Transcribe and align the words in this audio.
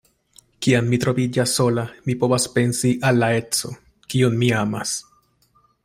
Kiam 0.67 0.87
mi 0.93 0.97
troviĝas 1.03 1.53
sola, 1.59 1.83
mi 2.07 2.15
povas 2.23 2.47
pensi 2.55 2.95
al 3.11 3.23
la 3.25 3.31
edzo, 3.43 3.75
kiun 4.15 4.41
mi 4.43 4.51
amas. 4.65 4.97